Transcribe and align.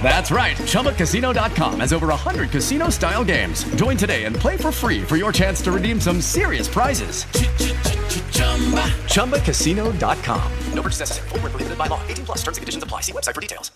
That's 0.00 0.30
right. 0.30 0.56
ChumbaCasino.com 0.56 1.80
has 1.80 1.92
over 1.92 2.06
100 2.06 2.50
casino 2.50 2.90
style 2.90 3.24
games. 3.24 3.64
Join 3.74 3.96
today 3.96 4.24
and 4.24 4.36
play 4.36 4.56
for 4.56 4.70
free 4.70 5.02
for 5.02 5.16
your 5.16 5.32
chance 5.32 5.60
to 5.62 5.72
redeem 5.72 6.00
some 6.00 6.20
serious 6.20 6.68
prizes. 6.68 7.24
ChumbaCasino.com. 9.10 10.52
No 10.72 10.82
purchase 10.82 11.00
necessary. 11.00 11.28
Full 11.30 11.40
prohibited 11.40 11.76
by 11.76 11.88
law. 11.88 12.00
18 12.06 12.26
plus 12.26 12.38
terms 12.44 12.58
and 12.58 12.62
conditions 12.62 12.84
apply. 12.84 13.00
See 13.00 13.12
website 13.12 13.34
for 13.34 13.40
details. 13.40 13.72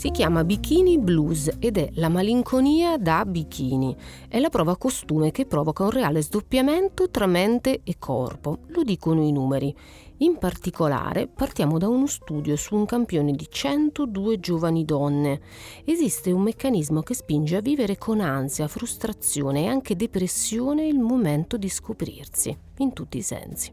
Si 0.00 0.10
chiama 0.12 0.44
Bikini 0.44 0.98
Blues 0.98 1.50
ed 1.58 1.76
è 1.76 1.90
la 1.96 2.08
malinconia 2.08 2.96
da 2.96 3.22
bikini. 3.26 3.94
È 4.28 4.38
la 4.38 4.48
prova 4.48 4.78
costume 4.78 5.30
che 5.30 5.44
provoca 5.44 5.82
un 5.82 5.90
reale 5.90 6.22
sdoppiamento 6.22 7.10
tra 7.10 7.26
mente 7.26 7.82
e 7.84 7.96
corpo. 7.98 8.60
Lo 8.68 8.82
dicono 8.82 9.22
i 9.22 9.30
numeri. 9.30 9.76
In 10.22 10.36
particolare 10.36 11.28
partiamo 11.28 11.78
da 11.78 11.88
uno 11.88 12.06
studio 12.06 12.54
su 12.54 12.74
un 12.74 12.84
campione 12.84 13.32
di 13.32 13.46
102 13.48 14.38
giovani 14.38 14.84
donne. 14.84 15.40
Esiste 15.82 16.30
un 16.30 16.42
meccanismo 16.42 17.00
che 17.00 17.14
spinge 17.14 17.56
a 17.56 17.62
vivere 17.62 17.96
con 17.96 18.20
ansia, 18.20 18.68
frustrazione 18.68 19.62
e 19.62 19.66
anche 19.66 19.96
depressione 19.96 20.86
il 20.86 20.98
momento 20.98 21.56
di 21.56 21.70
scoprirsi, 21.70 22.54
in 22.78 22.92
tutti 22.92 23.16
i 23.16 23.22
sensi. 23.22 23.72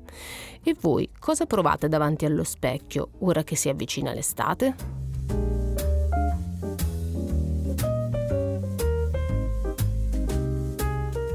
E 0.63 0.73
voi 0.79 1.09
cosa 1.19 1.45
provate 1.45 1.89
davanti 1.89 2.23
allo 2.23 2.45
specchio 2.45 3.09
ora 3.19 3.43
che 3.43 3.57
si 3.57 3.67
avvicina 3.67 4.13
l'estate? 4.13 5.66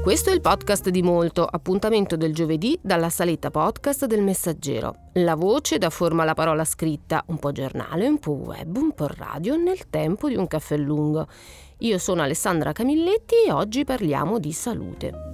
Questo 0.03 0.31
è 0.31 0.33
il 0.33 0.41
podcast 0.41 0.89
di 0.89 1.01
Molto, 1.01 1.45
appuntamento 1.45 2.17
del 2.17 2.33
giovedì 2.33 2.77
dalla 2.81 3.09
saletta 3.09 3.49
podcast 3.51 4.05
del 4.05 4.21
Messaggero. 4.21 5.11
La 5.13 5.35
voce 5.35 5.77
dà 5.77 5.89
forma 5.89 6.23
alla 6.23 6.33
parola 6.33 6.65
scritta, 6.65 7.23
un 7.27 7.39
po' 7.39 7.53
giornale, 7.53 8.05
un 8.05 8.19
po' 8.19 8.31
web, 8.31 8.75
un 8.75 8.93
po' 8.93 9.07
radio, 9.07 9.55
nel 9.55 9.89
tempo 9.89 10.27
di 10.27 10.35
un 10.35 10.45
caffè 10.45 10.75
lungo. 10.75 11.25
Io 11.77 11.97
sono 11.99 12.21
Alessandra 12.21 12.73
Camilletti 12.73 13.45
e 13.47 13.53
oggi 13.53 13.85
parliamo 13.85 14.39
di 14.39 14.51
salute. 14.51 15.32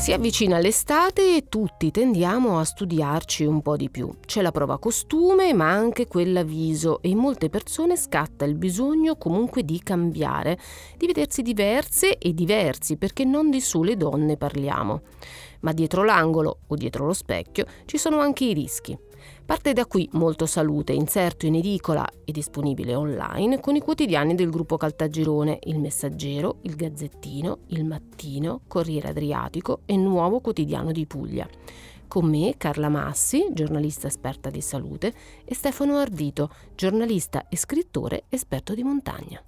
Si 0.00 0.12
avvicina 0.12 0.58
l'estate 0.58 1.36
e 1.36 1.48
tutti 1.50 1.90
tendiamo 1.90 2.58
a 2.58 2.64
studiarci 2.64 3.44
un 3.44 3.60
po' 3.60 3.76
di 3.76 3.90
più. 3.90 4.10
C'è 4.24 4.40
la 4.40 4.50
prova 4.50 4.78
costume, 4.78 5.52
ma 5.52 5.70
anche 5.70 6.06
quella 6.06 6.42
viso 6.42 7.02
e 7.02 7.10
in 7.10 7.18
molte 7.18 7.50
persone 7.50 7.98
scatta 7.98 8.46
il 8.46 8.54
bisogno 8.54 9.16
comunque 9.16 9.62
di 9.62 9.78
cambiare, 9.82 10.58
di 10.96 11.06
vedersi 11.06 11.42
diverse 11.42 12.16
e 12.16 12.32
diversi, 12.32 12.96
perché 12.96 13.24
non 13.24 13.50
di 13.50 13.60
sole 13.60 13.98
donne 13.98 14.38
parliamo. 14.38 15.02
Ma 15.60 15.72
dietro 15.72 16.02
l'angolo 16.02 16.60
o 16.66 16.74
dietro 16.76 17.04
lo 17.04 17.12
specchio 17.12 17.66
ci 17.84 17.98
sono 17.98 18.20
anche 18.20 18.44
i 18.46 18.54
rischi. 18.54 18.98
Parte 19.50 19.72
da 19.72 19.84
qui 19.84 20.08
Molto 20.12 20.46
Salute, 20.46 20.92
inserto 20.92 21.44
in 21.44 21.56
edicola 21.56 22.08
e 22.24 22.30
disponibile 22.30 22.94
online 22.94 23.58
con 23.58 23.74
i 23.74 23.80
quotidiani 23.80 24.36
del 24.36 24.48
gruppo 24.48 24.76
Caltagirone, 24.76 25.58
Il 25.64 25.80
Messaggero, 25.80 26.58
Il 26.62 26.76
Gazzettino, 26.76 27.62
Il 27.70 27.84
Mattino, 27.84 28.60
Corriere 28.68 29.08
Adriatico 29.08 29.80
e 29.86 29.96
Nuovo 29.96 30.38
Quotidiano 30.38 30.92
di 30.92 31.04
Puglia. 31.04 31.48
Con 32.06 32.30
me 32.30 32.54
Carla 32.58 32.88
Massi, 32.88 33.48
giornalista 33.52 34.06
esperta 34.06 34.50
di 34.50 34.60
salute, 34.60 35.12
e 35.44 35.52
Stefano 35.52 35.96
Ardito, 35.96 36.48
giornalista 36.76 37.48
e 37.48 37.56
scrittore 37.56 38.26
esperto 38.28 38.72
di 38.72 38.84
montagna. 38.84 39.42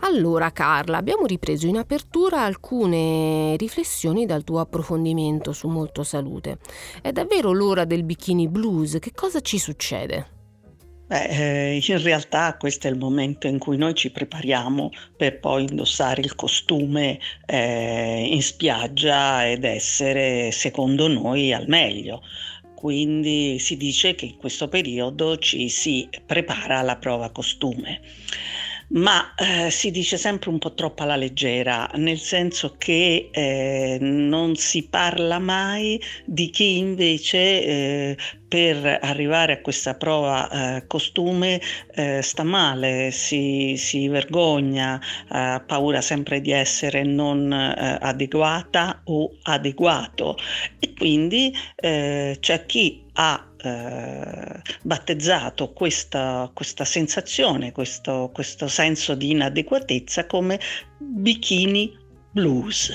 Allora 0.00 0.52
Carla, 0.52 0.96
abbiamo 0.96 1.26
ripreso 1.26 1.66
in 1.66 1.76
apertura 1.76 2.42
alcune 2.42 3.56
riflessioni 3.56 4.26
dal 4.26 4.44
tuo 4.44 4.60
approfondimento 4.60 5.52
su 5.52 5.68
Molto 5.68 6.04
Salute. 6.04 6.58
È 7.02 7.10
davvero 7.10 7.52
l'ora 7.52 7.84
del 7.84 8.04
bikini 8.04 8.48
blues? 8.48 8.98
Che 9.00 9.12
cosa 9.12 9.40
ci 9.40 9.58
succede? 9.58 10.36
Beh, 11.08 11.24
eh, 11.24 11.80
in 11.84 12.02
realtà 12.02 12.56
questo 12.58 12.86
è 12.86 12.90
il 12.90 12.98
momento 12.98 13.46
in 13.46 13.58
cui 13.58 13.76
noi 13.76 13.94
ci 13.94 14.10
prepariamo 14.10 14.90
per 15.16 15.40
poi 15.40 15.64
indossare 15.68 16.20
il 16.20 16.34
costume 16.34 17.18
eh, 17.46 18.28
in 18.30 18.42
spiaggia 18.42 19.48
ed 19.48 19.64
essere, 19.64 20.52
secondo 20.52 21.08
noi, 21.08 21.52
al 21.52 21.66
meglio. 21.66 22.22
Quindi 22.74 23.58
si 23.58 23.76
dice 23.76 24.14
che 24.14 24.26
in 24.26 24.36
questo 24.36 24.68
periodo 24.68 25.38
ci 25.38 25.68
si 25.68 26.08
prepara 26.24 26.78
alla 26.78 26.96
prova 26.96 27.30
costume 27.30 28.00
ma 28.88 29.34
eh, 29.34 29.70
si 29.70 29.90
dice 29.90 30.16
sempre 30.16 30.50
un 30.50 30.58
po' 30.58 30.74
troppo 30.74 31.02
alla 31.02 31.16
leggera, 31.16 31.90
nel 31.94 32.18
senso 32.18 32.76
che 32.78 33.28
eh, 33.32 33.98
non 34.00 34.56
si 34.56 34.88
parla 34.88 35.38
mai 35.38 36.00
di 36.24 36.48
chi 36.50 36.78
invece 36.78 37.38
eh, 37.38 38.16
per 38.48 38.98
arrivare 39.02 39.52
a 39.54 39.60
questa 39.60 39.94
prova 39.94 40.76
eh, 40.76 40.86
costume 40.86 41.60
eh, 41.94 42.22
sta 42.22 42.44
male, 42.44 43.10
si, 43.10 43.74
si 43.76 44.08
vergogna, 44.08 44.98
ha 45.28 45.62
paura 45.66 46.00
sempre 46.00 46.40
di 46.40 46.52
essere 46.52 47.02
non 47.02 47.52
eh, 47.52 47.98
adeguata 48.00 49.02
o 49.04 49.30
adeguato. 49.42 50.36
E 50.78 50.94
quindi 50.94 51.54
c'è 51.80 52.64
chi 52.66 53.04
ha 53.14 53.47
eh, 53.62 54.62
battezzato 54.82 55.72
questa, 55.72 56.50
questa 56.52 56.84
sensazione, 56.84 57.72
questo, 57.72 58.30
questo 58.32 58.68
senso 58.68 59.14
di 59.14 59.30
inadeguatezza 59.30 60.26
come 60.26 60.60
bikini 60.98 61.96
blues. 62.30 62.92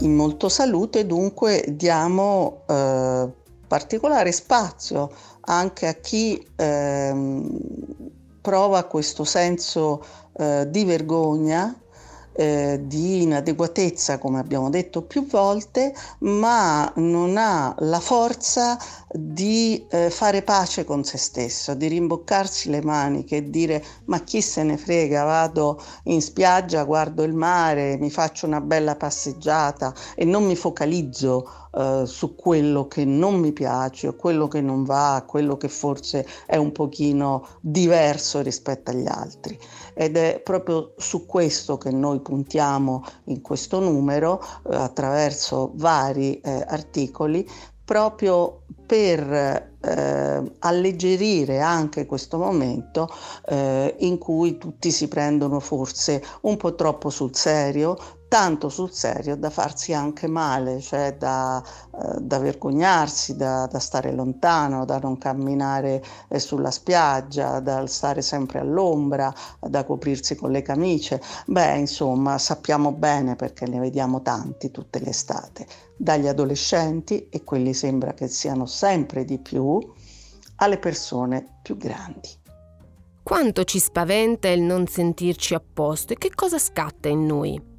In 0.00 0.14
molto 0.14 0.48
salute 0.48 1.06
dunque 1.06 1.64
diamo 1.68 2.64
eh, 2.68 3.28
particolare 3.66 4.32
spazio 4.32 5.10
anche 5.40 5.86
a 5.86 5.94
chi 5.94 6.44
eh, 6.56 7.42
prova 8.40 8.84
questo 8.84 9.24
senso 9.24 10.04
eh, 10.36 10.66
di 10.68 10.84
vergogna 10.84 11.74
eh, 12.34 12.80
di 12.84 13.22
inadeguatezza, 13.22 14.18
come 14.18 14.38
abbiamo 14.38 14.70
detto 14.70 15.02
più 15.02 15.26
volte, 15.26 15.94
ma 16.20 16.90
non 16.96 17.36
ha 17.36 17.74
la 17.78 18.00
forza 18.00 18.76
di 19.12 19.86
eh, 19.90 20.10
fare 20.10 20.42
pace 20.42 20.84
con 20.84 21.04
se 21.04 21.18
stesso, 21.18 21.74
di 21.74 21.86
rimboccarsi 21.86 22.70
le 22.70 22.82
maniche 22.82 23.36
e 23.36 23.50
dire 23.50 23.84
ma 24.06 24.20
chi 24.20 24.40
se 24.40 24.62
ne 24.64 24.76
frega, 24.76 25.22
vado 25.22 25.80
in 26.04 26.20
spiaggia, 26.20 26.84
guardo 26.84 27.22
il 27.22 27.34
mare, 27.34 27.96
mi 27.98 28.10
faccio 28.10 28.46
una 28.46 28.60
bella 28.60 28.96
passeggiata 28.96 29.94
e 30.16 30.24
non 30.24 30.44
mi 30.44 30.56
focalizzo 30.56 31.48
eh, 31.76 32.02
su 32.06 32.34
quello 32.36 32.86
che 32.86 33.04
non 33.04 33.34
mi 33.34 33.52
piace 33.52 34.08
o 34.08 34.14
quello 34.14 34.48
che 34.48 34.60
non 34.60 34.84
va, 34.84 35.24
quello 35.26 35.56
che 35.56 35.68
forse 35.68 36.26
è 36.46 36.56
un 36.56 36.72
pochino 36.72 37.46
diverso 37.60 38.40
rispetto 38.40 38.90
agli 38.90 39.06
altri. 39.06 39.58
Ed 39.94 40.16
è 40.16 40.40
proprio 40.42 40.94
su 40.96 41.24
questo 41.26 41.78
che 41.78 41.90
noi 41.90 42.20
puntiamo 42.20 43.04
in 43.24 43.40
questo 43.40 43.80
numero 43.80 44.40
eh, 44.42 44.74
attraverso 44.74 45.72
vari 45.74 46.40
eh, 46.40 46.64
articoli 46.66 47.48
proprio 47.84 48.62
per 48.86 49.72
eh, 49.80 50.52
alleggerire 50.60 51.60
anche 51.60 52.06
questo 52.06 52.38
momento 52.38 53.08
eh, 53.46 53.94
in 53.98 54.18
cui 54.18 54.56
tutti 54.56 54.90
si 54.90 55.06
prendono 55.08 55.60
forse 55.60 56.22
un 56.42 56.56
po' 56.56 56.74
troppo 56.74 57.10
sul 57.10 57.34
serio, 57.34 57.96
tanto 58.34 58.68
sul 58.68 58.90
serio 58.90 59.36
da 59.36 59.48
farsi 59.48 59.92
anche 59.92 60.26
male, 60.26 60.80
cioè 60.80 61.14
da, 61.16 61.62
eh, 61.62 62.20
da 62.20 62.40
vergognarsi, 62.40 63.36
da, 63.36 63.68
da, 63.70 63.78
stare 63.78 64.10
lontano, 64.10 64.84
da 64.84 64.98
non 64.98 65.18
camminare 65.18 66.02
eh, 66.26 66.40
sulla 66.40 66.72
spiaggia, 66.72 67.60
da 67.60 67.86
stare 67.86 68.22
sempre 68.22 68.58
all'ombra, 68.58 69.32
da 69.60 69.84
coprirsi 69.84 70.34
con 70.34 70.50
le 70.50 70.62
camicie. 70.62 71.22
Beh, 71.46 71.76
insomma, 71.76 72.36
sappiamo 72.38 72.90
bene 72.90 73.36
perché 73.36 73.68
ne 73.68 73.78
vediamo 73.78 74.20
tanti 74.20 74.72
tutte 74.72 74.98
le 74.98 75.10
estate, 75.10 75.68
dagli 75.96 76.26
adolescenti, 76.26 77.28
e 77.28 77.44
quelli 77.44 77.72
sembra 77.72 78.14
che 78.14 78.26
siano 78.26 78.66
sempre 78.66 79.24
di 79.24 79.38
più, 79.38 79.78
alle 80.56 80.78
persone 80.78 81.60
più 81.62 81.76
grandi. 81.76 82.30
Quanto 83.22 83.62
ci 83.62 83.78
spaventa 83.78 84.48
il 84.48 84.60
non 84.60 84.88
sentirci 84.88 85.54
a 85.54 85.62
posto 85.62 86.14
e 86.14 86.18
che 86.18 86.30
cosa 86.34 86.58
scatta 86.58 87.08
in 87.08 87.26
noi? 87.26 87.73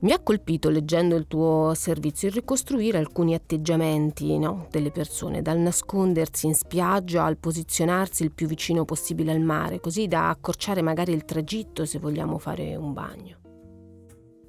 Mi 0.00 0.12
ha 0.12 0.20
colpito 0.20 0.70
leggendo 0.70 1.16
il 1.16 1.26
tuo 1.26 1.72
servizio 1.74 2.28
il 2.28 2.34
ricostruire 2.34 2.98
alcuni 2.98 3.34
atteggiamenti 3.34 4.38
no, 4.38 4.66
delle 4.70 4.90
persone, 4.90 5.42
dal 5.42 5.58
nascondersi 5.58 6.46
in 6.46 6.54
spiaggia 6.54 7.24
al 7.24 7.36
posizionarsi 7.38 8.22
il 8.22 8.32
più 8.32 8.46
vicino 8.46 8.84
possibile 8.84 9.32
al 9.32 9.40
mare, 9.40 9.80
così 9.80 10.06
da 10.06 10.30
accorciare 10.30 10.82
magari 10.82 11.12
il 11.12 11.24
tragitto 11.24 11.84
se 11.84 11.98
vogliamo 11.98 12.38
fare 12.38 12.76
un 12.76 12.92
bagno. 12.92 13.47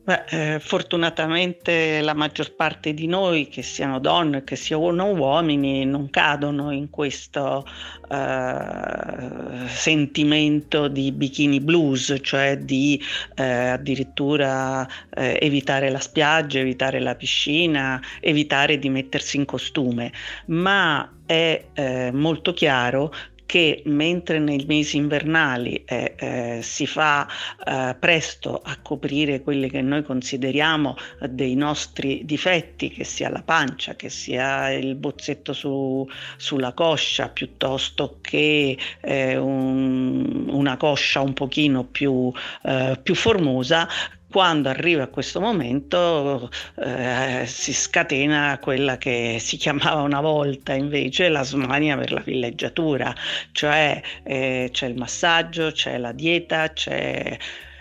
Beh, 0.01 0.55
eh, 0.55 0.59
fortunatamente 0.59 2.01
la 2.01 2.15
maggior 2.15 2.55
parte 2.55 2.93
di 2.95 3.05
noi, 3.05 3.47
che 3.47 3.61
siano 3.61 3.99
donne, 3.99 4.43
che 4.43 4.55
siano 4.55 5.11
uomini, 5.13 5.85
non 5.85 6.09
cadono 6.09 6.71
in 6.71 6.89
questo 6.89 7.63
eh, 8.09 9.67
sentimento 9.67 10.87
di 10.87 11.11
bikini 11.11 11.59
blues, 11.59 12.17
cioè 12.21 12.57
di 12.57 12.99
eh, 13.35 13.43
addirittura 13.43 14.87
eh, 15.11 15.37
evitare 15.41 15.91
la 15.91 15.99
spiaggia, 15.99 16.57
evitare 16.57 16.99
la 16.99 17.15
piscina, 17.15 18.01
evitare 18.19 18.79
di 18.79 18.89
mettersi 18.89 19.37
in 19.37 19.45
costume, 19.45 20.11
ma 20.47 21.07
è 21.29 21.63
eh, 21.73 22.11
molto 22.11 22.53
chiaro 22.53 23.13
che 23.49 23.81
mentre 23.85 24.37
nei 24.37 24.63
mesi 24.67 24.97
invernali 24.97 25.83
eh, 25.83 26.13
eh, 26.19 26.59
si 26.61 26.85
fa 26.85 27.27
eh, 27.65 27.95
presto 27.99 28.61
a 28.63 28.77
coprire 28.79 29.41
quelli 29.41 29.71
che 29.71 29.81
noi 29.81 30.03
consideriamo 30.03 30.95
dei 31.27 31.55
nostri 31.55 32.21
difetti, 32.25 32.89
che 32.91 33.03
sia 33.03 33.27
la 33.27 33.41
pancia, 33.41 33.95
che 33.95 34.09
sia 34.09 34.71
il 34.71 34.93
bozzetto 34.93 35.53
su, 35.53 36.07
sulla 36.37 36.73
coscia, 36.73 37.29
piuttosto 37.29 38.19
che 38.21 38.77
eh, 39.01 39.35
un, 39.35 40.45
una 40.49 40.77
coscia 40.77 41.21
un 41.21 41.33
pochino 41.33 41.85
più, 41.85 42.31
eh, 42.61 42.99
più 43.01 43.15
formosa, 43.15 43.87
quando 44.29 44.69
arriva 44.69 45.07
questo 45.07 45.41
momento 45.41 46.49
eh, 46.75 47.43
si 47.47 47.73
scatena 47.73 48.59
quella 48.61 48.97
che 48.97 49.37
si 49.39 49.57
chiamava 49.57 50.01
una 50.01 50.21
volta 50.21 50.73
invece 50.73 51.29
la 51.29 51.43
smania 51.43 51.97
per 51.97 52.11
la 52.11 52.21
villeggiatura, 52.21 53.13
cioè 53.51 54.01
eh, 54.23 54.69
c'è 54.71 54.87
il 54.87 54.95
massaggio, 54.95 55.71
c'è 55.71 55.97
la 55.97 56.11
dieta, 56.11 56.71
c'è, 56.71 57.37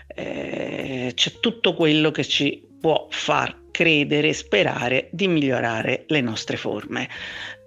eh, 0.07 1.11
c'è 1.13 1.31
tutto 1.39 1.73
quello 1.75 2.09
che 2.11 2.25
ci 2.25 2.67
può 2.79 3.07
far 3.11 3.55
credere 3.71 4.33
sperare 4.33 5.09
di 5.11 5.27
migliorare 5.27 6.05
le 6.07 6.21
nostre 6.21 6.57
forme. 6.57 7.07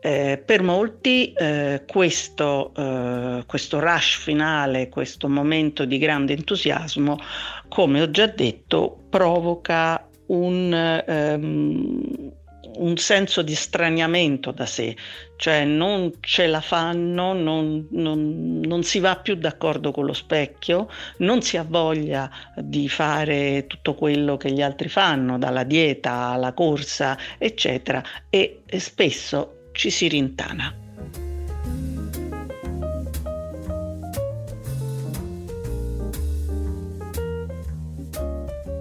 Eh, 0.04 0.42
per 0.44 0.62
molti 0.62 1.32
eh, 1.32 1.84
questo, 1.86 2.72
eh, 2.74 3.44
questo 3.46 3.78
rush 3.78 4.18
finale, 4.18 4.88
questo 4.88 5.28
momento 5.28 5.84
di 5.84 5.96
grande 5.96 6.32
entusiasmo, 6.32 7.20
come 7.68 8.02
ho 8.02 8.10
già 8.10 8.26
detto, 8.26 9.04
provoca 9.08 10.04
un, 10.26 11.04
um, 11.06 12.32
un 12.78 12.96
senso 12.96 13.42
di 13.42 13.54
straniamento 13.54 14.50
da 14.50 14.66
sé, 14.66 14.96
cioè 15.36 15.64
non 15.64 16.10
ce 16.18 16.48
la 16.48 16.60
fanno, 16.60 17.32
non, 17.32 17.86
non, 17.92 18.58
non, 18.60 18.82
si 18.82 18.98
va 18.98 19.14
più 19.14 19.36
d'accordo 19.36 19.92
con 19.92 20.04
lo 20.04 20.14
specchio, 20.14 20.88
non 21.18 21.42
si 21.42 21.56
ha 21.56 21.64
voglia 21.64 22.28
di 22.56 22.88
fare 22.88 23.68
tutto 23.68 23.94
quello 23.94 24.36
che 24.36 24.50
gli 24.50 24.62
altri 24.62 24.88
fanno, 24.88 25.38
dalla 25.38 25.62
dieta 25.62 26.30
alla 26.30 26.52
corsa, 26.54 27.16
eccetera, 27.38 28.02
e 28.28 28.62
spesso 28.78 29.58
ci 29.72 29.90
si 29.90 30.08
rintana. 30.08 30.76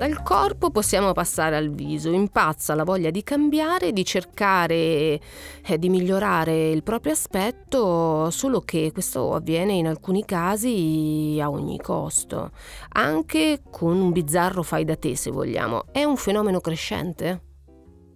Dal 0.02 0.24
corpo 0.24 0.72
possiamo 0.72 1.12
passare 1.12 1.56
al 1.56 1.70
viso, 1.70 2.10
impazza 2.10 2.74
la 2.74 2.84
voglia 2.84 3.12
di 3.12 3.22
cambiare, 3.22 3.94
di 3.94 4.04
cercare 4.04 5.20
eh, 5.64 5.78
di 5.78 5.90
migliorare 5.90 6.72
il 6.72 6.82
proprio 6.82 7.14
aspetto, 7.14 8.32
solo 8.32 8.62
che 8.62 8.92
questo 8.92 9.36
avviene 9.36 9.74
in 9.74 9.86
alcuni 9.86 10.26
casi 10.26 11.38
a 11.40 11.52
ogni 11.52 11.78
costo, 11.78 12.50
anche 12.94 13.62
con 13.70 13.96
un 13.96 14.12
bizzarro 14.12 14.64
fai 14.64 14.86
da 14.86 14.96
te 14.96 15.16
se 15.16 15.30
vogliamo. 15.30 15.84
È 15.92 16.04
un 16.04 16.18
fenomeno 16.18 16.62
crescente? 16.62 17.42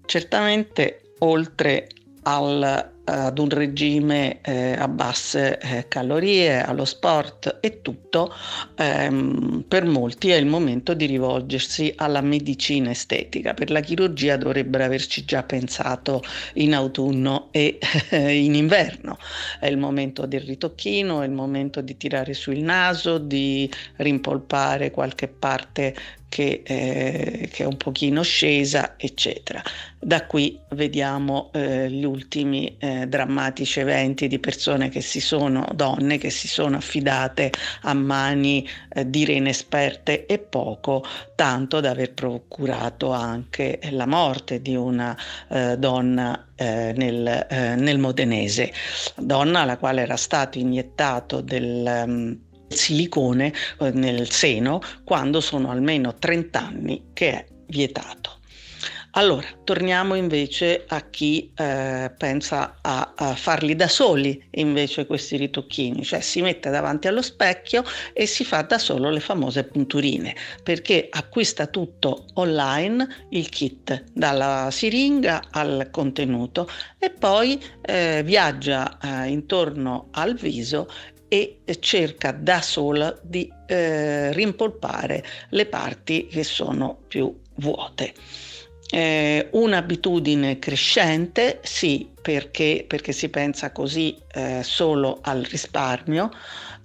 Certamente 0.06 1.14
oltre 1.20 1.88
al 2.26 2.92
ad 3.06 3.38
un 3.38 3.50
regime 3.50 4.42
eh, 4.42 4.74
a 4.74 4.88
basse 4.88 5.60
eh, 5.60 5.88
calorie, 5.88 6.62
allo 6.62 6.86
sport 6.86 7.60
e 7.62 7.82
tutto, 7.82 8.34
ehm, 8.76 9.66
per 9.68 9.86
molti 9.86 10.30
è 10.30 10.36
il 10.36 10.48
momento 10.48 10.94
di 10.94 11.06
rivolgersi 11.06 11.94
alla 11.96 12.22
medicina 12.22 12.90
estetica. 12.90 13.54
Per 13.54 13.70
la 13.70 13.82
chirurgia 13.82 14.38
dovrebbero 14.38 14.84
averci 14.84 15.24
già 15.24 15.44
pensato 15.44 16.24
in 16.56 16.74
autunno 16.74 17.50
e 17.52 17.78
in 18.12 18.56
inverno. 18.56 19.18
È 19.60 19.68
il 19.68 19.78
momento 19.78 20.26
del 20.26 20.42
ritocchino, 20.42 21.22
è 21.22 21.26
il 21.26 21.32
momento 21.32 21.82
di 21.82 21.98
tirare 21.98 22.34
su 22.34 22.52
il 22.52 22.64
naso, 22.64 23.18
di 23.18 23.70
rimpolpare 23.98 24.92
qualche 24.92 25.28
parte 25.28 25.94
che, 26.36 26.64
eh, 26.66 27.50
che, 27.50 27.64
è 27.64 27.66
un 27.66 27.78
pochino 27.78 28.22
scesa, 28.22 28.96
eccetera. 28.98 29.62
Da 29.98 30.26
qui 30.26 30.60
vediamo 30.72 31.50
eh, 31.54 31.90
gli 31.90 32.04
ultimi 32.04 32.76
eh, 32.78 32.95
drammatici 33.08 33.80
eventi 33.80 34.28
di 34.28 34.40
persone 34.40 34.90
che 34.90 35.02
si 35.02 35.20
sono, 35.20 35.68
donne 35.74 36.18
che 36.18 36.30
si 36.30 36.48
sono 36.48 36.78
affidate 36.78 37.52
a 37.82 37.94
mani 37.94 38.68
eh, 38.94 39.10
dire 39.10 39.34
inesperte 39.34 40.26
e 40.26 40.40
poco, 40.40 41.04
tanto 41.36 41.80
da 41.80 41.92
aver 41.92 42.14
procurato 42.14 43.12
anche 43.12 43.80
la 43.92 44.06
morte 44.06 44.62
di 44.62 44.76
una 44.76 45.18
eh, 45.50 45.78
donna 45.78 46.48
eh, 46.56 46.94
nel, 46.96 47.48
nel, 47.78 47.98
modenese, 48.00 48.72
donna 49.18 49.62
alla 49.62 49.78
quale 49.78 50.02
era 50.02 50.18
stato 50.18 50.58
iniettato 50.58 51.42
del... 51.42 52.04
Um, 52.06 52.40
silicone 52.68 53.54
eh, 53.80 53.92
nel 53.92 54.30
seno 54.32 54.82
quando 55.04 55.40
sono 55.40 55.70
almeno 55.70 56.16
30 56.16 56.60
anni 56.60 57.04
che 57.14 57.32
è 57.32 57.46
vietato. 57.68 58.35
Allora, 59.18 59.48
torniamo 59.64 60.16
invece 60.16 60.84
a 60.90 61.10
chi 61.10 61.50
eh, 61.56 62.12
pensa 62.18 62.80
a, 62.82 63.14
a, 63.16 63.34
farli 63.36 63.74
da 63.74 63.88
soli 63.88 64.46
invece 64.52 65.06
questi 65.06 65.38
ritocchini, 65.38 66.04
cioè 66.04 66.20
si 66.20 66.42
mette 66.42 66.70
davanti 66.70 67.08
allo 67.08 67.22
specchio 67.22 67.86
e 68.12 68.26
si 68.26 68.44
fa 68.44 68.64
da 68.64 68.78
solo 68.78 69.10
le 69.10 69.22
famose 69.22 69.64
punturine, 69.64 70.36
perché 70.62 71.08
acquista 71.10 71.68
tutto 71.68 72.26
online, 72.34 73.28
il 73.30 73.48
kit, 73.48 74.04
dalla 74.12 74.68
siringa 74.70 75.44
al 75.50 75.88
contenuto 75.92 76.68
e 77.00 77.10
poi 77.10 77.58
eh, 77.84 78.22
viaggia 78.26 78.98
eh, 79.02 79.30
intorno 79.30 80.10
al 80.12 80.36
viso 80.36 80.90
e 81.30 81.62
cerca 81.80 82.34
da 82.34 82.62
sola 82.62 83.18
di 83.22 83.50
eh, 83.66 84.34
rimpolpare 84.34 85.24
le 85.52 85.66
parti 85.68 86.28
che 86.28 86.44
sono 86.44 86.98
più 87.08 87.34
vuote. 87.56 88.14
Eh, 88.90 89.50
un'abitudine 89.52 90.60
crescente, 90.60 91.60
sì, 91.64 92.15
perché, 92.26 92.84
perché, 92.88 93.12
si 93.12 93.30
pensa 93.30 93.72
così 93.72 94.18
eh, 94.34 94.64
solo 94.64 95.20
al 95.22 95.44
risparmio, 95.44 96.32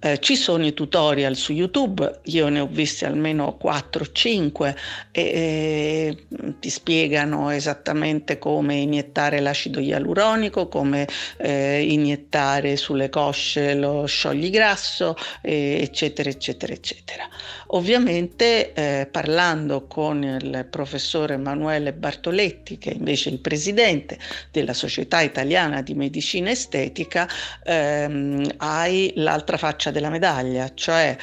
eh, 0.00 0.18
ci 0.18 0.36
sono 0.36 0.66
i 0.66 0.74
tutorial 0.74 1.34
su 1.34 1.54
YouTube, 1.54 2.20
io 2.24 2.48
ne 2.50 2.60
ho 2.60 2.66
visti 2.66 3.06
almeno 3.06 3.58
4-5 3.62 4.74
e, 5.10 5.22
e 5.22 6.26
ti 6.58 6.68
spiegano 6.68 7.48
esattamente 7.48 8.38
come 8.38 8.76
iniettare 8.76 9.40
l'acido 9.40 9.80
ialuronico, 9.80 10.68
come 10.68 11.08
eh, 11.38 11.86
iniettare 11.88 12.76
sulle 12.76 13.08
cosce 13.08 13.74
lo 13.74 14.04
sciogligrasso, 14.04 15.16
eh, 15.40 15.78
eccetera, 15.80 16.28
eccetera, 16.28 16.74
eccetera. 16.74 17.28
Ovviamente 17.72 18.72
eh, 18.72 19.06
parlando 19.06 19.86
con 19.86 20.22
il 20.22 20.66
professore 20.68 21.34
Emanuele 21.34 21.92
Bartoletti, 21.92 22.78
che 22.78 22.90
è 22.90 22.94
invece 22.94 23.28
il 23.28 23.38
presidente 23.38 24.18
della 24.50 24.74
Società 24.74 25.22
Italiana 25.30 25.80
di 25.82 25.94
Medicina 25.94 26.50
Estetica 26.50 27.28
ehm, 27.62 28.42
hai 28.58 29.12
l'altra 29.16 29.56
faccia 29.56 29.90
della 29.90 30.10
medaglia, 30.10 30.70
cioè 30.74 31.16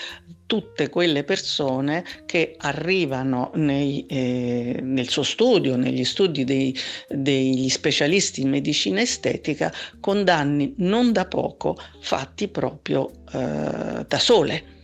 tutte 0.47 0.89
quelle 0.89 1.23
persone 1.23 2.03
che 2.25 2.55
arrivano 2.57 3.51
nei, 3.55 4.05
eh, 4.07 4.79
nel 4.81 5.09
suo 5.09 5.23
studio, 5.23 5.75
negli 5.75 6.05
studi 6.05 6.43
dei, 6.45 6.75
degli 7.09 7.69
specialisti 7.69 8.41
in 8.41 8.49
medicina 8.49 9.01
estetica, 9.01 9.71
con 9.99 10.23
danni 10.23 10.73
non 10.77 11.11
da 11.11 11.25
poco 11.25 11.77
fatti 11.99 12.47
proprio 12.47 13.11
eh, 13.31 14.05
da 14.07 14.19
sole. 14.19 14.75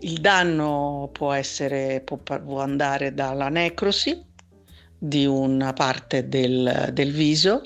Il 0.00 0.18
danno 0.20 1.08
può, 1.12 1.32
essere, 1.32 2.02
può, 2.04 2.18
può 2.18 2.60
andare 2.60 3.14
dalla 3.14 3.48
necrosi 3.48 4.24
di 4.98 5.24
una 5.24 5.72
parte 5.72 6.28
del, 6.28 6.90
del 6.92 7.12
viso 7.12 7.62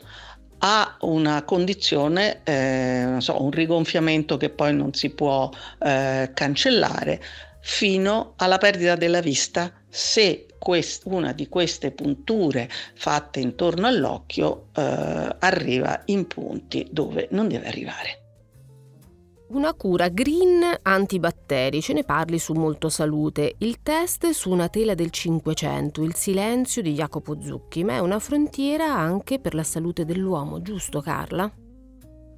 ha 0.62 0.96
una 1.00 1.42
condizione, 1.44 2.40
eh, 2.44 3.16
so, 3.18 3.42
un 3.42 3.50
rigonfiamento 3.50 4.36
che 4.36 4.50
poi 4.50 4.74
non 4.74 4.92
si 4.92 5.10
può 5.10 5.50
eh, 5.78 6.30
cancellare, 6.34 7.20
fino 7.60 8.34
alla 8.36 8.58
perdita 8.58 8.96
della 8.96 9.20
vista 9.20 9.72
se 9.88 10.46
quest- 10.58 11.02
una 11.06 11.32
di 11.32 11.48
queste 11.48 11.90
punture 11.90 12.68
fatte 12.94 13.40
intorno 13.40 13.86
all'occhio 13.86 14.68
eh, 14.74 15.36
arriva 15.38 16.02
in 16.06 16.26
punti 16.26 16.86
dove 16.90 17.28
non 17.30 17.48
deve 17.48 17.66
arrivare. 17.66 18.29
Una 19.52 19.74
cura 19.74 20.08
green 20.10 20.62
antibatteri, 20.80 21.82
ce 21.82 21.92
ne 21.92 22.04
parli 22.04 22.38
su 22.38 22.52
Molto 22.52 22.88
Salute, 22.88 23.56
il 23.58 23.82
test 23.82 24.30
su 24.30 24.48
una 24.48 24.68
tela 24.68 24.94
del 24.94 25.10
Cinquecento, 25.10 26.04
il 26.04 26.14
silenzio 26.14 26.82
di 26.82 26.92
Jacopo 26.92 27.36
Zucchi, 27.42 27.82
ma 27.82 27.94
è 27.94 27.98
una 27.98 28.20
frontiera 28.20 28.94
anche 28.94 29.40
per 29.40 29.54
la 29.54 29.64
salute 29.64 30.04
dell'uomo, 30.04 30.62
giusto 30.62 31.00
Carla? 31.00 31.52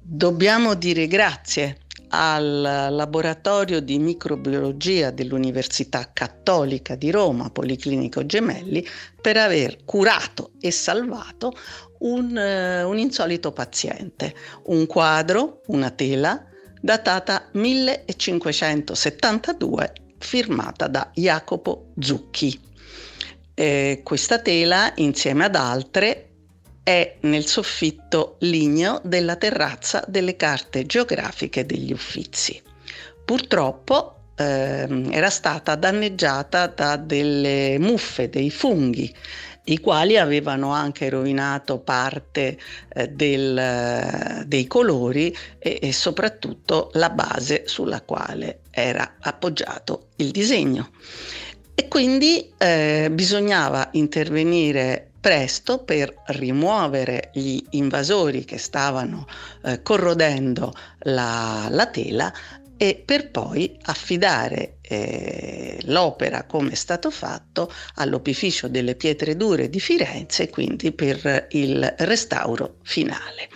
Dobbiamo 0.01 0.73
dire 0.73 1.05
grazie 1.05 1.81
al 2.09 2.61
laboratorio 2.61 3.79
di 3.79 3.99
microbiologia 3.99 5.11
dell'Università 5.11 6.09
Cattolica 6.11 6.95
di 6.95 7.11
Roma, 7.11 7.51
Policlinico 7.51 8.25
Gemelli, 8.25 8.83
per 9.21 9.37
aver 9.37 9.85
curato 9.85 10.53
e 10.59 10.71
salvato 10.71 11.53
un, 11.99 12.35
uh, 12.35 12.89
un 12.89 12.97
insolito 12.97 13.51
paziente, 13.51 14.33
un 14.65 14.87
quadro, 14.87 15.61
una 15.67 15.91
tela, 15.91 16.47
datata 16.83 17.47
1572, 17.53 19.93
firmata 20.17 20.87
da 20.87 21.09
Jacopo 21.13 21.93
Zucchi. 21.97 22.59
Eh, 23.53 24.01
questa 24.03 24.39
tela, 24.39 24.91
insieme 24.95 25.45
ad 25.45 25.55
altre, 25.55 26.31
è 26.83 27.19
nel 27.21 27.45
soffitto 27.45 28.35
ligneo 28.39 28.99
della 29.01 29.37
terrazza 29.37 30.03
delle 30.09 30.35
carte 30.35 30.85
geografiche 30.85 31.65
degli 31.65 31.93
Uffizi. 31.93 32.61
Purtroppo 33.23 34.31
eh, 34.35 35.07
era 35.09 35.29
stata 35.29 35.75
danneggiata 35.75 36.67
da 36.67 36.97
delle 36.97 37.77
muffe, 37.79 38.27
dei 38.27 38.51
funghi 38.51 39.15
i 39.65 39.79
quali 39.79 40.17
avevano 40.17 40.71
anche 40.71 41.09
rovinato 41.09 41.79
parte 41.79 42.57
eh, 42.89 43.07
del, 43.09 44.43
dei 44.45 44.67
colori 44.67 45.35
e, 45.59 45.79
e 45.81 45.93
soprattutto 45.93 46.89
la 46.93 47.09
base 47.09 47.63
sulla 47.65 48.01
quale 48.01 48.59
era 48.71 49.15
appoggiato 49.19 50.07
il 50.17 50.31
disegno. 50.31 50.89
E 51.75 51.87
quindi 51.87 52.51
eh, 52.57 53.09
bisognava 53.11 53.89
intervenire 53.93 55.07
presto 55.23 55.77
per 55.79 56.13
rimuovere 56.27 57.29
gli 57.33 57.63
invasori 57.71 58.43
che 58.43 58.57
stavano 58.57 59.25
eh, 59.63 59.81
corrodendo 59.81 60.73
la, 61.03 61.67
la 61.69 61.87
tela 61.87 62.31
e 62.83 63.01
per 63.05 63.31
poi 63.31 63.77
affidare 63.83 64.79
eh, 64.81 65.77
l'opera 65.83 66.43
come 66.43 66.71
è 66.71 66.75
stato 66.75 67.11
fatto 67.11 67.71
all'opificio 67.95 68.67
delle 68.67 68.95
pietre 68.95 69.37
dure 69.37 69.69
di 69.69 69.79
Firenze, 69.79 70.49
quindi 70.49 70.91
per 70.91 71.47
il 71.51 71.95
restauro 71.99 72.79
finale. 72.83 73.47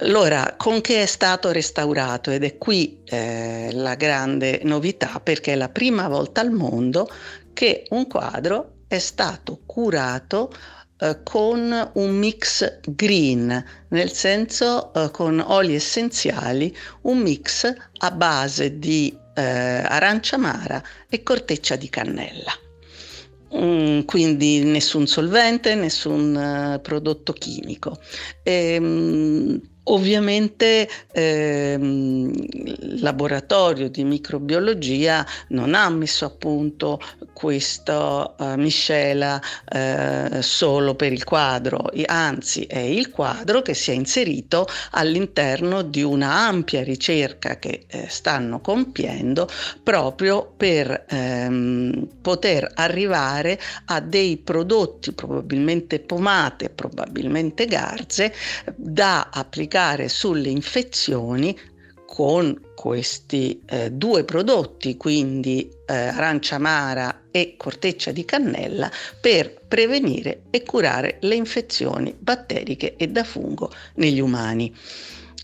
Allora, 0.00 0.56
con 0.58 0.82
che 0.82 1.04
è 1.04 1.06
stato 1.06 1.50
restaurato? 1.52 2.30
Ed 2.30 2.44
è 2.44 2.58
qui 2.58 3.00
eh, 3.06 3.70
la 3.72 3.94
grande 3.94 4.60
novità, 4.64 5.20
perché 5.20 5.54
è 5.54 5.56
la 5.56 5.70
prima 5.70 6.06
volta 6.06 6.42
al 6.42 6.50
mondo 6.50 7.08
che 7.54 7.86
un 7.88 8.06
quadro 8.06 8.82
è 8.88 8.98
stato 8.98 9.62
curato 9.64 10.52
eh, 11.00 11.18
con 11.22 11.90
un 11.94 12.10
mix 12.16 12.80
green, 12.86 13.64
nel 13.88 14.12
senso 14.12 14.92
eh, 14.92 15.10
con 15.10 15.38
oli 15.40 15.74
essenziali, 15.74 16.76
un 17.02 17.18
mix 17.18 17.72
a 17.98 18.10
base 18.10 18.78
di 18.78 19.16
eh, 19.34 19.42
arancia 19.42 20.36
amara 20.36 20.82
e 21.08 21.22
corteccia 21.22 21.76
di 21.76 21.88
cannella. 21.88 22.52
Mm, 23.56 24.00
quindi 24.00 24.62
nessun 24.62 25.06
solvente, 25.06 25.74
nessun 25.74 26.34
uh, 26.74 26.80
prodotto 26.82 27.32
chimico. 27.32 27.98
E, 28.42 28.76
um, 28.78 29.58
Ovviamente 29.90 30.88
ehm, 31.12 32.30
il 32.30 32.98
laboratorio 33.00 33.88
di 33.88 34.04
microbiologia 34.04 35.24
non 35.48 35.74
ha 35.74 35.88
messo 35.88 36.26
a 36.26 36.30
punto 36.30 37.00
questa 37.32 38.34
uh, 38.36 38.54
miscela 38.56 39.40
uh, 39.72 40.40
solo 40.40 40.94
per 40.94 41.12
il 41.12 41.24
quadro, 41.24 41.90
anzi 42.06 42.64
è 42.64 42.78
il 42.80 43.10
quadro 43.10 43.62
che 43.62 43.74
si 43.74 43.90
è 43.90 43.94
inserito 43.94 44.66
all'interno 44.90 45.82
di 45.82 46.02
una 46.02 46.46
ampia 46.46 46.82
ricerca 46.82 47.58
che 47.58 47.84
eh, 47.86 48.06
stanno 48.08 48.60
compiendo 48.60 49.48
proprio 49.82 50.52
per 50.56 51.04
ehm, 51.08 52.08
poter 52.20 52.72
arrivare 52.74 53.58
a 53.86 54.00
dei 54.00 54.36
prodotti, 54.36 55.12
probabilmente 55.12 56.00
pomate, 56.00 56.70
probabilmente 56.70 57.66
garze, 57.66 58.34
da 58.74 59.28
applicare 59.32 59.77
applicare 59.78 60.08
sulle 60.08 60.48
infezioni 60.48 61.56
con 62.04 62.72
questi 62.74 63.62
eh, 63.66 63.92
due 63.92 64.24
prodotti, 64.24 64.96
quindi 64.96 65.70
eh, 65.86 65.94
arancia 65.94 66.56
amara 66.56 67.26
e 67.30 67.54
corteccia 67.56 68.10
di 68.10 68.24
cannella, 68.24 68.90
per 69.20 69.60
prevenire 69.68 70.42
e 70.50 70.62
curare 70.64 71.18
le 71.20 71.34
infezioni 71.36 72.14
batteriche 72.18 72.96
e 72.96 73.08
da 73.08 73.22
fungo 73.24 73.70
negli 73.96 74.20
umani. 74.20 74.74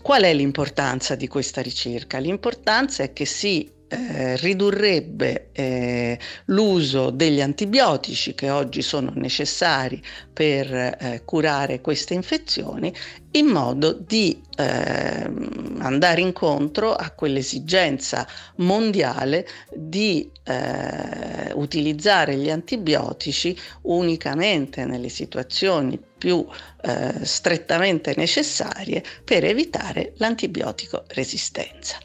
Qual 0.01 0.23
è 0.23 0.33
l'importanza 0.33 1.15
di 1.15 1.27
questa 1.27 1.61
ricerca? 1.61 2.17
L'importanza 2.17 3.03
è 3.03 3.13
che 3.13 3.25
si 3.25 3.71
eh, 3.95 4.35
ridurrebbe 4.37 5.49
eh, 5.51 6.19
l'uso 6.45 7.09
degli 7.09 7.41
antibiotici 7.41 8.35
che 8.35 8.49
oggi 8.49 8.81
sono 8.81 9.11
necessari 9.15 10.01
per 10.31 10.73
eh, 10.73 11.21
curare 11.25 11.81
queste 11.81 12.13
infezioni 12.13 12.93
in 13.31 13.47
modo 13.47 13.93
di 13.93 14.41
ehm, 14.55 15.77
andare 15.79 16.21
incontro 16.21 16.93
a 16.93 17.11
quell'esigenza 17.11 18.27
mondiale 18.57 19.47
di 19.73 20.29
eh, 20.43 21.51
utilizzare 21.53 22.35
gli 22.35 22.49
antibiotici 22.49 23.57
unicamente 23.83 24.85
nelle 24.85 25.09
situazioni 25.09 25.99
più 26.17 26.45
eh, 26.81 27.25
strettamente 27.25 28.13
necessarie 28.15 29.03
per 29.23 29.43
evitare 29.43 30.13
l'antibiotico 30.17 31.03
resistenza. 31.09 31.97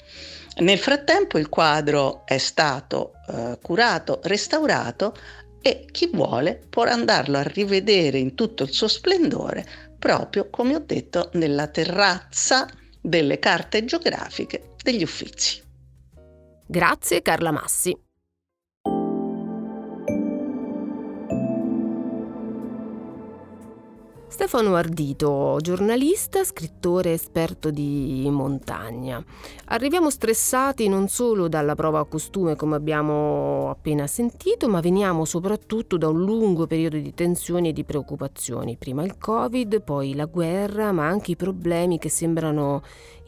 Nel 0.61 0.79
frattempo 0.79 1.39
il 1.39 1.49
quadro 1.49 2.27
è 2.27 2.39
stato 2.39 3.15
eh, 3.29 3.59
curato, 3.63 4.21
restaurato 4.25 5.17
e 5.63 5.87
chi 5.91 6.11
vuole 6.13 6.61
può 6.69 6.85
andarlo 6.85 7.39
a 7.39 7.43
rivedere 7.43 8.19
in 8.19 8.35
tutto 8.35 8.63
il 8.63 8.71
suo 8.71 8.89
splendore 8.89 9.67
proprio 9.99 10.49
come 10.49 10.75
ho 10.75 10.81
detto 10.81 11.31
nella 11.35 11.67
terrazza 11.69 12.67
delle 13.01 13.39
carte 13.39 13.85
geografiche 13.85 14.75
degli 14.83 15.03
Uffizi. 15.03 15.63
Grazie 16.67 17.23
Carla 17.23 17.51
Massi. 17.51 17.97
Stefano 24.41 24.75
Ardito, 24.75 25.59
giornalista, 25.61 26.45
scrittore 26.45 27.13
esperto 27.13 27.71
di 27.71 28.27
montagna. 28.31 29.23
Arriviamo 29.67 30.09
stressati 30.09 30.89
non 30.89 31.09
solo 31.09 31.47
dalla 31.47 31.75
prova 31.75 31.99
a 31.99 32.07
costume 32.07 32.57
come 32.57 32.75
abbiamo 32.75 33.69
appena 33.69 34.07
sentito, 34.07 34.67
ma 34.67 34.81
veniamo 34.81 35.27
soprattutto 35.27 35.99
da 35.99 36.09
un 36.09 36.25
lungo 36.25 36.67
periodo 36.67 36.97
di 36.97 37.13
tensioni 37.13 37.69
e 37.69 37.73
di 37.75 37.85
preoccupazioni. 37.85 38.79
Prima 38.79 39.05
il 39.05 39.19
Covid, 39.19 39.83
poi 39.83 40.15
la 40.15 40.25
guerra, 40.25 40.91
ma 40.91 41.07
anche 41.07 41.33
i 41.33 41.37
problemi 41.37 41.99
che 41.99 42.09
sembrano 42.09 42.81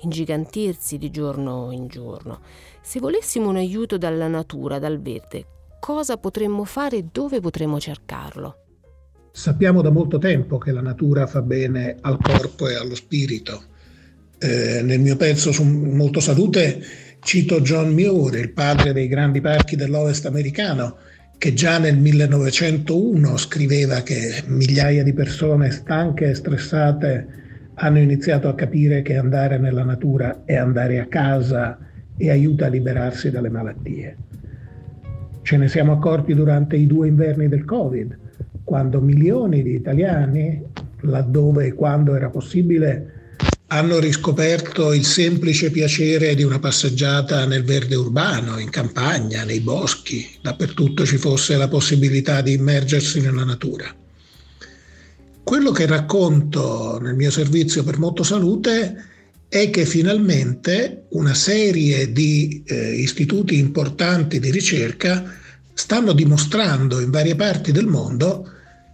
ingigantirsi 0.05 0.97
di 0.97 1.11
giorno 1.11 1.73
in 1.73 1.89
giorno. 1.89 2.41
Se 2.81 3.01
volessimo 3.01 3.51
un 3.51 3.57
aiuto 3.57 3.99
dalla 3.99 4.29
natura, 4.29 4.79
dal 4.79 4.99
verde, 4.99 5.45
cosa 5.79 6.17
potremmo 6.17 6.65
fare 6.65 6.97
e 6.97 7.09
dove 7.13 7.41
potremmo 7.41 7.79
cercarlo? 7.79 8.57
Sappiamo 9.35 9.81
da 9.81 9.89
molto 9.89 10.19
tempo 10.19 10.59
che 10.59 10.73
la 10.73 10.83
natura 10.83 11.27
fa 11.27 11.41
bene 11.41 11.97
al 12.03 12.21
corpo 12.21 12.69
e 12.69 12.75
allo 12.75 12.95
spirito. 12.95 13.63
Eh, 14.39 14.83
nel 14.83 15.01
mio 15.01 15.17
pezzo 15.17 15.53
su 15.53 15.65
Molto 15.65 16.21
Salute 16.21 16.85
cito 17.19 17.63
John 17.63 17.95
Muir, 17.95 18.35
il 18.35 18.53
padre 18.53 18.93
dei 18.93 19.09
grandi 19.09 19.41
parchi 19.41 19.75
dell'Ovest 19.75 20.27
americano, 20.27 20.97
che 21.39 21.55
già 21.55 21.79
nel 21.79 21.97
1901 21.97 23.39
scriveva 23.39 24.03
che 24.03 24.43
migliaia 24.49 25.03
di 25.03 25.15
persone 25.15 25.71
stanche 25.71 26.29
e 26.29 26.35
stressate 26.35 27.27
hanno 27.75 28.01
iniziato 28.01 28.49
a 28.49 28.55
capire 28.55 29.01
che 29.01 29.17
andare 29.17 29.57
nella 29.57 29.83
natura 29.83 30.43
è 30.45 30.57
andare 30.57 31.01
a 31.01 31.07
casa 31.07 31.79
e 32.19 32.29
aiuta 32.29 32.67
a 32.67 32.69
liberarsi 32.69 33.31
dalle 33.31 33.49
malattie. 33.49 34.17
Ce 35.41 35.57
ne 35.57 35.69
siamo 35.69 35.93
accorti 35.93 36.35
durante 36.35 36.77
i 36.77 36.87
due 36.87 37.09
inverni 37.09 37.49
del 37.49 37.65
Covid, 37.65 38.19
quando 38.65 39.01
milioni 39.01 39.63
di 39.63 39.75
italiani, 39.75 40.63
laddove 41.01 41.67
e 41.67 41.75
quando 41.75 42.15
era 42.15 42.31
possibile, 42.31 43.23
hanno 43.69 43.99
riscoperto 43.99 44.93
il 44.93 45.05
semplice 45.05 45.71
piacere 45.71 46.35
di 46.35 46.43
una 46.43 46.59
passeggiata 46.59 47.47
nel 47.47 47.65
verde 47.65 47.95
urbano, 47.95 48.59
in 48.59 48.69
campagna, 48.69 49.45
nei 49.45 49.61
boschi, 49.61 50.29
dappertutto 50.43 51.07
ci 51.07 51.17
fosse 51.17 51.57
la 51.57 51.69
possibilità 51.69 52.43
di 52.43 52.53
immergersi 52.53 53.21
nella 53.21 53.45
natura. 53.45 53.87
Quello 55.43 55.71
che 55.71 55.87
racconto 55.87 56.99
nel 57.01 57.15
mio 57.15 57.31
servizio 57.31 57.83
per 57.83 57.99
Motto 57.99 58.23
Salute 58.23 59.05
è 59.49 59.71
che 59.71 59.87
finalmente 59.87 61.07
una 61.11 61.35
serie 61.35 62.13
di 62.13 62.63
eh, 62.67 62.93
istituti 62.93 63.59
importanti 63.59 64.39
di 64.39 64.51
ricerca 64.51 65.41
stanno 65.75 66.13
dimostrando 66.13 67.01
in 67.01 67.11
varie 67.11 67.37
parti 67.37 67.73
del 67.73 67.87
mondo 67.87 68.51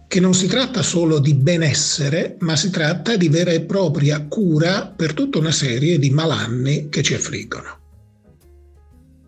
che 0.07 0.19
non 0.19 0.33
si 0.33 0.47
tratta 0.47 0.81
solo 0.81 1.19
di 1.19 1.35
benessere, 1.35 2.35
ma 2.39 2.55
si 2.55 2.71
tratta 2.71 3.15
di 3.15 3.29
vera 3.29 3.51
e 3.51 3.61
propria 3.61 4.25
cura 4.25 4.87
per 4.87 5.13
tutta 5.13 5.37
una 5.37 5.51
serie 5.51 5.99
di 5.99 6.09
malanni 6.09 6.89
che 6.89 7.03
ci 7.03 7.13
affliggono. 7.13 7.77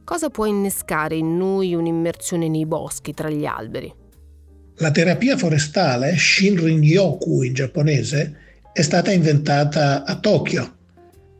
Cosa 0.03 0.29
può 0.29 0.45
innescare 0.45 1.15
in 1.15 1.37
noi 1.37 1.75
un'immersione 1.75 2.49
nei 2.49 2.65
boschi 2.65 3.13
tra 3.13 3.29
gli 3.29 3.45
alberi? 3.45 3.93
La 4.77 4.89
terapia 4.89 5.37
forestale, 5.37 6.17
Shinrin-yoku 6.17 7.43
in 7.43 7.53
giapponese, 7.53 8.37
è 8.73 8.81
stata 8.81 9.11
inventata 9.11 10.03
a 10.03 10.19
Tokyo, 10.19 10.77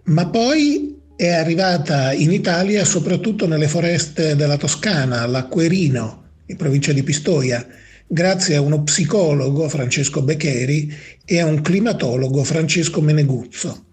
ma 0.04 0.28
poi 0.28 1.01
è 1.22 1.30
arrivata 1.30 2.14
in 2.14 2.32
Italia 2.32 2.84
soprattutto 2.84 3.46
nelle 3.46 3.68
foreste 3.68 4.36
della 4.36 4.58
Toscana, 4.58 5.28
l'Acquerino, 5.28 6.24
in 6.48 6.56
provincia 6.56 6.94
di 6.94 7.04
Pistoia, 7.04 7.64
grazie 8.08 8.56
a 8.56 8.62
uno 8.62 8.82
psicologo, 8.82 9.70
Francesco 9.70 10.24
Beccheri, 10.24 10.92
e 11.24 11.40
a 11.40 11.46
un 11.46 11.62
climatologo, 11.62 12.44
Francesco 12.44 13.02
Meneguzzo. 13.02 13.86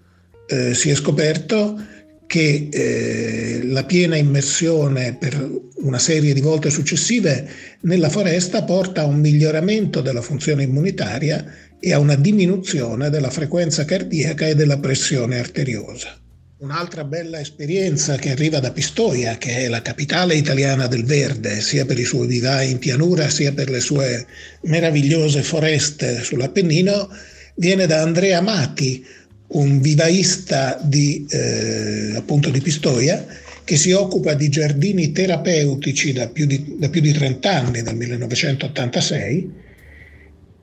Eh, 0.46 0.72
si 0.72 0.88
è 0.88 0.94
scoperto 0.94 1.78
che 2.26 2.68
eh, 2.72 3.60
la 3.64 3.84
piena 3.84 4.16
immersione 4.16 5.14
per 5.20 5.50
una 5.82 5.98
serie 5.98 6.32
di 6.32 6.40
volte 6.40 6.70
successive 6.70 7.46
nella 7.82 8.08
foresta 8.08 8.64
porta 8.64 9.02
a 9.02 9.06
un 9.06 9.20
miglioramento 9.20 10.00
della 10.00 10.22
funzione 10.22 10.62
immunitaria 10.62 11.44
e 11.78 11.92
a 11.92 11.98
una 11.98 12.14
diminuzione 12.14 13.10
della 13.10 13.28
frequenza 13.28 13.84
cardiaca 13.84 14.46
e 14.46 14.54
della 14.54 14.78
pressione 14.78 15.38
arteriosa. 15.38 16.18
Un'altra 16.60 17.04
bella 17.04 17.38
esperienza 17.38 18.16
che 18.16 18.32
arriva 18.32 18.58
da 18.58 18.72
Pistoia, 18.72 19.38
che 19.38 19.58
è 19.58 19.68
la 19.68 19.80
capitale 19.80 20.34
italiana 20.34 20.88
del 20.88 21.04
verde, 21.04 21.60
sia 21.60 21.86
per 21.86 22.00
i 22.00 22.04
suoi 22.04 22.26
vivai 22.26 22.72
in 22.72 22.78
pianura, 22.78 23.28
sia 23.28 23.52
per 23.52 23.70
le 23.70 23.78
sue 23.78 24.26
meravigliose 24.62 25.44
foreste 25.44 26.20
sull'Appennino, 26.20 27.10
viene 27.54 27.86
da 27.86 28.02
Andrea 28.02 28.40
Mati, 28.40 29.06
un 29.48 29.80
vivaista 29.80 30.80
di, 30.82 31.24
eh, 31.30 32.14
appunto 32.16 32.50
di 32.50 32.60
Pistoia, 32.60 33.24
che 33.62 33.76
si 33.76 33.92
occupa 33.92 34.34
di 34.34 34.48
giardini 34.48 35.12
terapeutici 35.12 36.12
da 36.12 36.26
più 36.26 36.44
di, 36.44 36.74
da 36.76 36.88
più 36.88 37.00
di 37.00 37.12
30 37.12 37.52
anni, 37.52 37.82
dal 37.82 37.94
1986, 37.94 39.52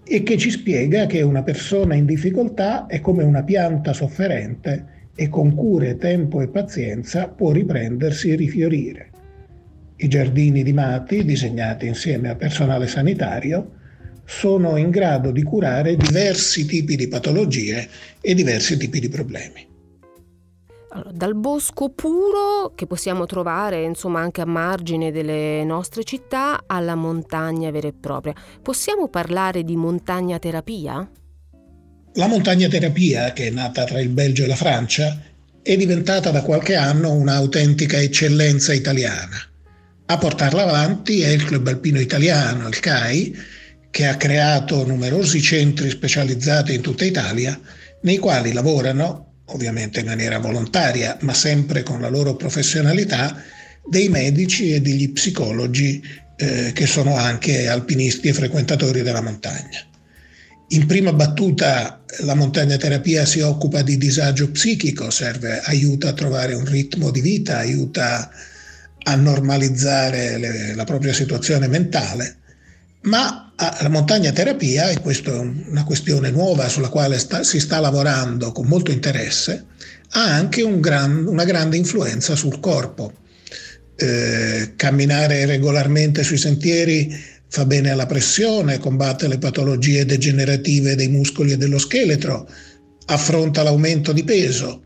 e 0.04 0.24
che 0.24 0.38
ci 0.38 0.52
spiega 0.52 1.06
che 1.06 1.22
una 1.22 1.42
persona 1.42 1.96
in 1.96 2.06
difficoltà 2.06 2.86
è 2.86 3.00
come 3.00 3.24
una 3.24 3.44
pianta 3.44 3.94
sofferente 3.94 4.92
e 5.16 5.30
con 5.30 5.56
cure, 5.56 5.98
tempo 5.98 6.42
e 6.42 6.50
pazienza 6.50 7.28
può 7.30 7.52
riprendersi 7.52 8.32
e 8.32 8.36
rifiorire. 8.36 9.10
I 9.98 10.08
giardini 10.10 10.62
di 10.62 10.74
Mati, 10.74 11.24
disegnati 11.24 11.88
insieme 11.88 12.30
a 12.30 12.36
personale 12.36 12.88
sanitario, 12.88 13.72
sono 14.26 14.76
in 14.76 14.90
grado 14.90 15.32
di 15.32 15.44
curare 15.44 15.96
diversi 15.96 16.66
tipi 16.66 16.96
di 16.96 17.08
patologie 17.08 17.88
e 18.20 18.34
diversi 18.34 18.76
tipi 18.78 19.00
di 19.00 19.08
problemi. 19.08 19.74
Allora, 20.90 21.12
dal 21.12 21.36
bosco 21.36 21.90
puro 21.90 22.72
che 22.74 22.88
possiamo 22.88 23.26
trovare 23.26 23.84
insomma 23.84 24.22
anche 24.22 24.42
a 24.42 24.46
margine 24.46 25.12
delle 25.12 25.64
nostre 25.66 26.04
città 26.04 26.64
alla 26.66 26.96
montagna 26.96 27.70
vera 27.70 27.88
e 27.88 27.94
propria. 27.94 28.34
Possiamo 28.62 29.10
parlare 29.10 29.64
di 29.64 29.76
montagna 29.76 30.40
terapia? 30.40 31.10
La 32.18 32.28
montagna 32.28 32.70
terapia, 32.70 33.34
che 33.34 33.48
è 33.48 33.50
nata 33.50 33.84
tra 33.84 34.00
il 34.00 34.08
Belgio 34.08 34.46
e 34.46 34.48
la 34.48 34.56
Francia, 34.56 35.22
è 35.62 35.76
diventata 35.76 36.32
da 36.32 36.44
qualche 36.44 36.76
anno 36.76 37.12
un'autentica 37.12 38.00
eccellenza 38.00 38.72
italiana. 38.72 39.38
A 40.06 40.18
portarla 40.18 40.64
avanti 40.64 41.20
è 41.20 41.28
il 41.28 41.44
Club 41.44 41.68
Alpino 41.68 42.00
Italiano, 42.00 42.70
il 42.70 42.80
CAI, 42.80 43.38
che 43.92 44.08
ha 44.08 44.16
creato 44.16 44.86
numerosi 44.86 45.42
centri 45.42 45.90
specializzati 45.90 46.74
in 46.74 46.80
tutta 46.80 47.04
Italia, 47.04 47.60
nei 48.04 48.18
quali 48.18 48.54
lavorano, 48.54 49.42
ovviamente 49.48 50.00
in 50.00 50.06
maniera 50.06 50.40
volontaria, 50.40 51.18
ma 51.20 51.34
sempre 51.34 51.84
con 51.84 52.00
la 52.00 52.10
loro 52.10 52.38
professionalità, 52.38 53.44
dei 53.86 54.08
medici 54.08 54.74
e 54.74 54.80
degli 54.80 55.12
psicologi 55.12 56.02
eh, 56.38 56.72
che 56.74 56.86
sono 56.88 57.18
anche 57.18 57.68
alpinisti 57.68 58.30
e 58.30 58.34
frequentatori 58.34 59.02
della 59.02 59.22
montagna. 59.22 59.95
In 60.70 60.88
prima 60.88 61.14
battuta 61.14 62.04
la 62.22 62.34
montagna 62.34 62.78
terapia 62.78 63.26
si 63.26 63.40
occupa 63.40 63.84
di 63.84 63.98
disagio 63.98 64.50
psichico, 64.50 65.12
serve, 65.12 65.62
aiuta 65.64 66.10
a 66.10 66.14
trovare 66.14 66.56
un 66.56 66.66
ritmo 66.66 67.12
di 67.12 67.22
vita, 67.22 67.58
aiuta 67.58 68.32
a 69.04 69.16
normalizzare 69.16 70.38
le, 70.40 70.74
la 70.74 70.84
propria 70.84 71.14
situazione 71.14 71.68
mentale, 71.68 72.38
ma 73.02 73.54
la 73.56 73.90
montagna 73.90 74.32
terapia, 74.32 74.90
e 74.90 75.00
questa 75.00 75.32
è 75.32 75.38
una 75.38 75.84
questione 75.84 76.32
nuova 76.32 76.68
sulla 76.68 76.90
quale 76.90 77.20
sta, 77.20 77.44
si 77.44 77.60
sta 77.60 77.80
lavorando 77.80 78.52
con 78.52 78.66
molto 78.66 78.90
interesse, 78.92 79.66
ha 80.10 80.34
anche 80.34 80.64
un 80.64 80.82
gran, 80.82 81.28
una 81.28 81.44
grande 81.44 81.78
influenza 81.78 82.36
sul 82.36 82.60
corpo. 82.60 83.14
Eh, 83.98 84.74
camminare 84.76 85.46
regolarmente 85.46 86.22
sui 86.24 86.38
sentieri 86.38 87.16
fa 87.56 87.66
bene 87.66 87.90
alla 87.90 88.06
pressione, 88.06 88.80
combatte 88.80 89.30
le 89.30 89.38
patologie 89.38 90.04
degenerative 90.04 90.94
dei 90.96 91.08
muscoli 91.08 91.54
e 91.54 91.58
dello 91.58 91.78
scheletro, 91.78 92.50
affronta 93.06 93.64
l'aumento 93.64 94.12
di 94.12 94.26
peso 94.26 94.84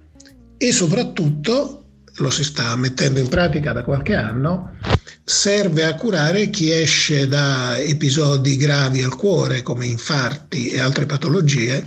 e 0.56 0.72
soprattutto, 0.72 1.86
lo 2.18 2.30
si 2.30 2.44
sta 2.44 2.76
mettendo 2.76 3.20
in 3.20 3.28
pratica 3.28 3.74
da 3.74 3.84
qualche 3.84 4.14
anno, 4.14 4.76
serve 5.24 5.84
a 5.84 5.96
curare 5.96 6.52
chi 6.52 6.72
esce 6.72 7.28
da 7.28 7.76
episodi 7.80 8.56
gravi 8.56 9.02
al 9.02 9.16
cuore 9.16 9.64
come 9.64 9.88
infarti 9.88 10.70
e 10.70 10.80
altre 10.80 11.08
patologie 11.08 11.84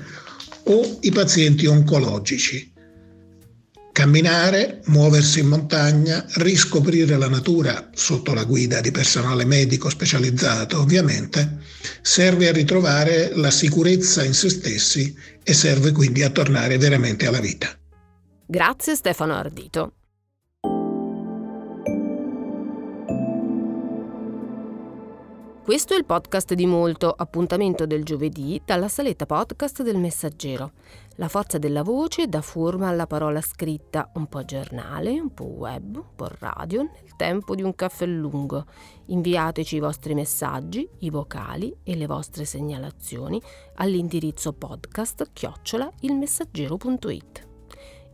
o 0.65 0.99
i 1.03 1.13
pazienti 1.13 1.67
oncologici. 1.67 2.72
Camminare, 3.93 4.81
muoversi 4.87 5.41
in 5.41 5.49
montagna, 5.49 6.25
riscoprire 6.37 7.19
la 7.19 7.29
natura 7.29 7.91
sotto 7.93 8.33
la 8.33 8.45
guida 8.45 8.81
di 8.81 8.91
personale 8.91 9.45
medico 9.45 9.91
specializzato, 9.91 10.81
ovviamente, 10.81 11.59
serve 12.01 12.49
a 12.49 12.53
ritrovare 12.53 13.33
la 13.35 13.51
sicurezza 13.51 14.25
in 14.25 14.33
se 14.33 14.49
stessi 14.49 15.15
e 15.43 15.53
serve 15.53 15.93
quindi 15.93 16.23
a 16.23 16.31
tornare 16.31 16.79
veramente 16.79 17.27
alla 17.27 17.41
vita. 17.41 17.69
Grazie 18.47 18.95
Stefano 18.95 19.35
Ardito. 19.35 19.93
Questo 25.65 25.95
è 25.95 25.97
il 25.97 26.05
podcast 26.05 26.55
di 26.55 26.67
Molto, 26.67 27.09
appuntamento 27.11 27.87
del 27.87 28.03
giovedì 28.03 28.61
dalla 28.65 28.89
saletta 28.89 29.27
podcast 29.27 29.83
del 29.83 29.97
Messaggero. 29.97 30.73
La 31.17 31.29
forza 31.29 31.59
della 31.59 31.83
voce 31.83 32.27
dà 32.27 32.41
forma 32.41 32.89
alla 32.89 33.07
parola 33.07 33.43
scritta, 33.43 34.11
un 34.15 34.29
po' 34.29 34.45
giornale, 34.45 35.21
un 35.21 35.35
po' 35.35 35.45
web, 35.45 35.97
un 35.97 36.15
po' 36.17 36.31
radio, 36.39 36.83
nel 36.83 37.17
tempo 37.17 37.55
di 37.55 37.63
un 37.63 37.75
caffè 37.75 38.07
lungo. 38.07 38.65
Inviateci 39.07 39.77
i 39.77 39.81
vostri 39.81 40.15
messaggi, 40.15 40.89
i 41.01 41.11
vocali 41.11 41.77
e 41.83 41.97
le 41.97 42.07
vostre 42.07 42.47
segnalazioni 42.47 43.41
all'indirizzo 43.75 44.55
podcast 44.55 45.31
chiocciola 45.35 45.91
ilmessaggero.it. 46.01 47.49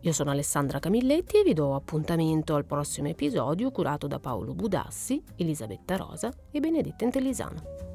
Io 0.00 0.12
sono 0.12 0.30
Alessandra 0.30 0.80
Camilletti 0.80 1.38
e 1.38 1.42
vi 1.44 1.54
do 1.54 1.74
appuntamento 1.74 2.56
al 2.56 2.64
prossimo 2.64 3.08
episodio 3.08 3.70
curato 3.70 4.06
da 4.08 4.18
Paolo 4.18 4.54
Budassi, 4.54 5.22
Elisabetta 5.36 5.96
Rosa 5.96 6.32
e 6.50 6.58
Benedetta 6.60 7.04
Intellisano. 7.04 7.87